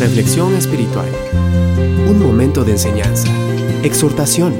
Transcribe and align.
Reflexión 0.00 0.54
espiritual. 0.54 1.10
Un 2.08 2.22
momento 2.22 2.64
de 2.64 2.72
enseñanza, 2.72 3.28
exhortación 3.82 4.54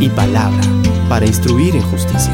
y 0.00 0.08
palabra 0.08 0.62
para 1.06 1.26
instruir 1.26 1.76
en 1.76 1.82
justicia. 1.82 2.32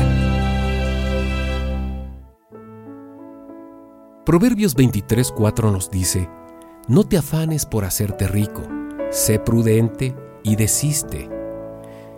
Proverbios 4.24 4.76
23:4 4.76 5.72
nos 5.72 5.90
dice, 5.90 6.30
No 6.86 7.02
te 7.02 7.18
afanes 7.18 7.66
por 7.66 7.84
hacerte 7.84 8.28
rico, 8.28 8.62
sé 9.10 9.40
prudente 9.40 10.14
y 10.44 10.54
desiste. 10.54 11.28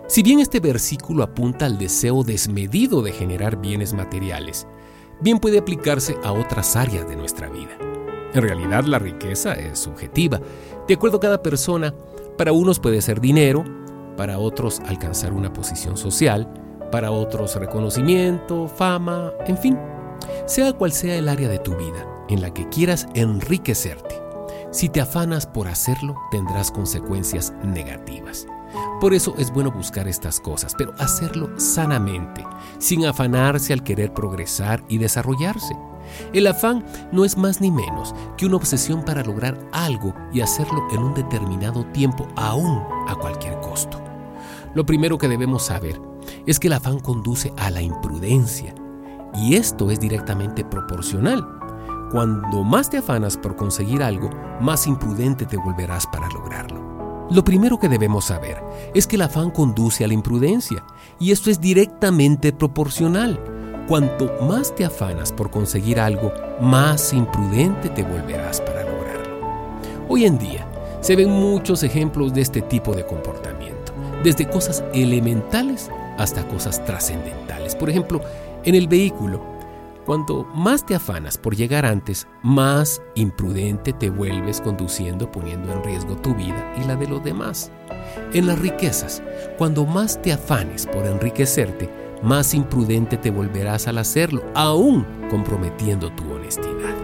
Si 0.07 0.21
bien 0.21 0.39
este 0.39 0.59
versículo 0.59 1.23
apunta 1.23 1.65
al 1.65 1.79
deseo 1.79 2.23
desmedido 2.23 3.01
de 3.01 3.13
generar 3.13 3.59
bienes 3.59 3.95
materiales, 3.95 4.67
bien 5.21 5.39
puede 5.39 5.57
aplicarse 5.57 6.17
a 6.23 6.33
otras 6.33 6.75
áreas 6.75 7.09
de 7.09 7.15
nuestra 7.15 7.49
vida. 7.49 7.79
En 8.33 8.41
realidad 8.41 8.83
la 8.85 8.99
riqueza 8.99 9.53
es 9.53 9.79
subjetiva. 9.79 10.39
De 10.87 10.93
acuerdo 10.93 11.17
a 11.17 11.21
cada 11.21 11.41
persona, 11.41 11.93
para 12.37 12.51
unos 12.51 12.79
puede 12.79 13.01
ser 13.01 13.19
dinero, 13.19 13.63
para 14.17 14.39
otros 14.39 14.81
alcanzar 14.85 15.33
una 15.33 15.53
posición 15.53 15.97
social, 15.97 16.47
para 16.91 17.11
otros 17.11 17.55
reconocimiento, 17.55 18.67
fama, 18.67 19.33
en 19.45 19.57
fin. 19.57 19.79
Sea 20.45 20.73
cual 20.73 20.91
sea 20.91 21.15
el 21.15 21.29
área 21.29 21.47
de 21.47 21.59
tu 21.59 21.75
vida 21.75 22.05
en 22.29 22.41
la 22.41 22.53
que 22.53 22.67
quieras 22.69 23.07
enriquecerte, 23.15 24.15
si 24.71 24.89
te 24.89 25.01
afanas 25.01 25.47
por 25.47 25.67
hacerlo 25.67 26.15
tendrás 26.31 26.71
consecuencias 26.71 27.53
negativas. 27.63 28.45
Por 29.01 29.13
eso 29.13 29.33
es 29.37 29.51
bueno 29.51 29.71
buscar 29.71 30.07
estas 30.07 30.39
cosas, 30.39 30.75
pero 30.77 30.93
hacerlo 30.99 31.49
sanamente, 31.59 32.45
sin 32.77 33.05
afanarse 33.05 33.73
al 33.73 33.83
querer 33.83 34.13
progresar 34.13 34.83
y 34.87 34.97
desarrollarse. 34.99 35.75
El 36.33 36.47
afán 36.47 36.85
no 37.11 37.25
es 37.25 37.37
más 37.37 37.61
ni 37.61 37.71
menos 37.71 38.13
que 38.37 38.45
una 38.45 38.57
obsesión 38.57 39.03
para 39.03 39.23
lograr 39.23 39.59
algo 39.71 40.13
y 40.33 40.41
hacerlo 40.41 40.87
en 40.91 40.99
un 40.99 41.13
determinado 41.13 41.85
tiempo, 41.87 42.27
aún 42.35 42.81
a 43.07 43.15
cualquier 43.15 43.59
costo. 43.61 44.01
Lo 44.73 44.85
primero 44.85 45.17
que 45.17 45.27
debemos 45.27 45.63
saber 45.63 45.99
es 46.45 46.59
que 46.59 46.67
el 46.67 46.73
afán 46.73 46.99
conduce 46.99 47.53
a 47.57 47.71
la 47.71 47.81
imprudencia, 47.81 48.73
y 49.35 49.55
esto 49.55 49.91
es 49.91 49.99
directamente 49.99 50.63
proporcional. 50.63 51.45
Cuando 52.11 52.63
más 52.63 52.89
te 52.89 52.97
afanas 52.97 53.37
por 53.37 53.55
conseguir 53.55 54.01
algo, 54.01 54.29
más 54.59 54.87
imprudente 54.87 55.45
te 55.45 55.57
volverás 55.57 56.07
para 56.07 56.29
lograrlo. 56.29 57.27
Lo 57.31 57.43
primero 57.43 57.77
que 57.77 57.89
debemos 57.89 58.25
saber 58.25 58.59
es 58.95 59.05
que 59.05 59.15
el 59.15 59.21
afán 59.21 59.51
conduce 59.51 60.03
a 60.03 60.07
la 60.07 60.15
imprudencia, 60.15 60.83
y 61.19 61.31
esto 61.31 61.51
es 61.51 61.61
directamente 61.61 62.51
proporcional. 62.51 63.39
Cuanto 63.89 64.31
más 64.43 64.75
te 64.75 64.85
afanas 64.85 65.31
por 65.31 65.49
conseguir 65.49 65.99
algo, 65.99 66.31
más 66.61 67.11
imprudente 67.11 67.89
te 67.89 68.03
volverás 68.03 68.61
para 68.61 68.83
lograrlo. 68.83 69.39
Hoy 70.07 70.25
en 70.25 70.37
día 70.37 70.67
se 71.01 71.15
ven 71.15 71.31
muchos 71.31 71.81
ejemplos 71.81 72.31
de 72.31 72.41
este 72.41 72.61
tipo 72.61 72.93
de 72.93 73.03
comportamiento, 73.03 73.91
desde 74.23 74.47
cosas 74.47 74.83
elementales 74.93 75.89
hasta 76.19 76.47
cosas 76.47 76.85
trascendentales. 76.85 77.75
Por 77.75 77.89
ejemplo, 77.89 78.21
en 78.63 78.75
el 78.75 78.87
vehículo, 78.87 79.41
cuanto 80.05 80.43
más 80.53 80.85
te 80.85 80.93
afanas 80.93 81.39
por 81.39 81.55
llegar 81.55 81.83
antes, 81.83 82.27
más 82.43 83.01
imprudente 83.15 83.91
te 83.91 84.11
vuelves 84.11 84.61
conduciendo 84.61 85.31
poniendo 85.31 85.73
en 85.73 85.83
riesgo 85.83 86.15
tu 86.15 86.35
vida 86.35 86.75
y 86.77 86.83
la 86.83 86.95
de 86.95 87.07
los 87.07 87.23
demás. 87.23 87.71
En 88.33 88.45
las 88.45 88.59
riquezas, 88.59 89.23
cuando 89.57 89.83
más 89.87 90.21
te 90.21 90.31
afanes 90.31 90.85
por 90.85 91.07
enriquecerte, 91.07 91.89
más 92.21 92.53
imprudente 92.53 93.17
te 93.17 93.31
volverás 93.31 93.87
al 93.87 93.97
hacerlo, 93.97 94.43
aún 94.55 95.05
comprometiendo 95.29 96.11
tu 96.11 96.31
honestidad. 96.33 96.95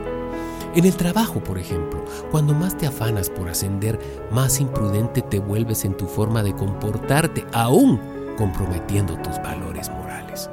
En 0.75 0.83
el 0.83 0.95
trabajo, 0.95 1.41
por 1.41 1.58
ejemplo, 1.58 2.03
cuando 2.31 2.53
más 2.53 2.77
te 2.77 2.85
afanas 2.85 3.30
por 3.30 3.47
ascender, 3.47 3.97
más 4.31 4.59
imprudente 4.59 5.21
te 5.21 5.39
vuelves 5.39 5.86
en 5.86 5.95
tu 5.95 6.05
forma 6.05 6.43
de 6.43 6.53
comportarte, 6.53 7.45
aún 7.53 7.99
comprometiendo 8.38 9.16
tus 9.21 9.38
valores 9.38 9.89
morales. 9.89 10.49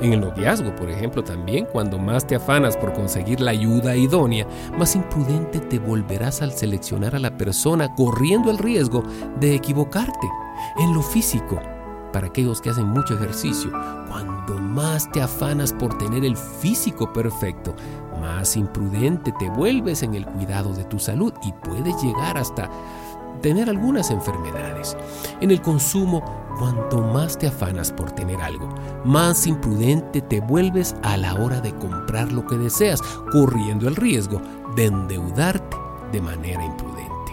En 0.00 0.12
el 0.12 0.20
noviazgo, 0.20 0.74
por 0.76 0.88
ejemplo, 0.88 1.24
también, 1.24 1.66
cuando 1.66 1.98
más 1.98 2.24
te 2.24 2.36
afanas 2.36 2.76
por 2.76 2.92
conseguir 2.92 3.40
la 3.40 3.50
ayuda 3.50 3.96
idónea, 3.96 4.46
más 4.78 4.94
imprudente 4.94 5.58
te 5.58 5.80
volverás 5.80 6.40
al 6.40 6.52
seleccionar 6.52 7.16
a 7.16 7.18
la 7.18 7.36
persona 7.36 7.92
corriendo 7.96 8.52
el 8.52 8.58
riesgo 8.58 9.02
de 9.40 9.56
equivocarte. 9.56 10.28
En 10.78 10.94
lo 10.94 11.02
físico, 11.02 11.60
para 12.14 12.28
aquellos 12.28 12.60
que 12.60 12.70
hacen 12.70 12.86
mucho 12.86 13.14
ejercicio, 13.14 13.72
cuando 14.08 14.56
más 14.56 15.10
te 15.10 15.20
afanas 15.20 15.72
por 15.72 15.98
tener 15.98 16.24
el 16.24 16.36
físico 16.36 17.12
perfecto, 17.12 17.74
más 18.20 18.56
imprudente 18.56 19.34
te 19.36 19.50
vuelves 19.50 20.04
en 20.04 20.14
el 20.14 20.24
cuidado 20.24 20.72
de 20.72 20.84
tu 20.84 21.00
salud 21.00 21.32
y 21.42 21.50
puedes 21.50 22.00
llegar 22.00 22.38
hasta 22.38 22.70
tener 23.42 23.68
algunas 23.68 24.12
enfermedades. 24.12 24.96
En 25.40 25.50
el 25.50 25.60
consumo, 25.60 26.24
cuanto 26.56 27.02
más 27.02 27.36
te 27.36 27.48
afanas 27.48 27.90
por 27.90 28.12
tener 28.12 28.40
algo, 28.40 28.72
más 29.04 29.48
imprudente 29.48 30.20
te 30.20 30.40
vuelves 30.40 30.94
a 31.02 31.16
la 31.16 31.34
hora 31.34 31.60
de 31.60 31.74
comprar 31.74 32.30
lo 32.30 32.46
que 32.46 32.56
deseas, 32.56 33.02
corriendo 33.32 33.88
el 33.88 33.96
riesgo 33.96 34.40
de 34.76 34.84
endeudarte 34.84 35.76
de 36.12 36.20
manera 36.20 36.64
imprudente. 36.64 37.32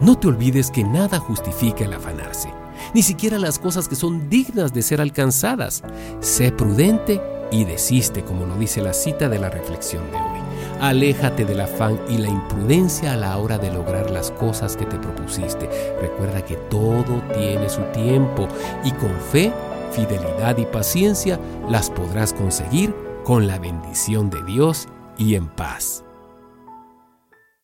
No 0.00 0.18
te 0.18 0.28
olvides 0.28 0.70
que 0.70 0.82
nada 0.82 1.18
justifica 1.18 1.84
el 1.84 1.92
afanarse 1.92 2.63
ni 2.92 3.02
siquiera 3.02 3.38
las 3.38 3.58
cosas 3.58 3.88
que 3.88 3.96
son 3.96 4.28
dignas 4.28 4.72
de 4.72 4.82
ser 4.82 5.00
alcanzadas. 5.00 5.82
Sé 6.20 6.52
prudente 6.52 7.20
y 7.50 7.64
desiste, 7.64 8.22
como 8.22 8.46
lo 8.46 8.56
dice 8.56 8.82
la 8.82 8.92
cita 8.92 9.28
de 9.28 9.38
la 9.38 9.50
reflexión 9.50 10.10
de 10.10 10.16
hoy. 10.16 10.40
Aléjate 10.80 11.44
del 11.44 11.60
afán 11.60 11.98
y 12.08 12.18
la 12.18 12.28
imprudencia 12.28 13.12
a 13.12 13.16
la 13.16 13.38
hora 13.38 13.58
de 13.58 13.72
lograr 13.72 14.10
las 14.10 14.30
cosas 14.32 14.76
que 14.76 14.84
te 14.84 14.98
propusiste. 14.98 15.68
Recuerda 16.00 16.44
que 16.44 16.56
todo 16.56 17.22
tiene 17.34 17.68
su 17.68 17.80
tiempo 17.92 18.48
y 18.84 18.90
con 18.92 19.12
fe, 19.32 19.52
fidelidad 19.92 20.58
y 20.58 20.64
paciencia 20.66 21.38
las 21.70 21.90
podrás 21.90 22.32
conseguir 22.32 22.94
con 23.24 23.46
la 23.46 23.58
bendición 23.58 24.30
de 24.30 24.42
Dios 24.44 24.88
y 25.16 25.36
en 25.36 25.46
paz. 25.48 26.04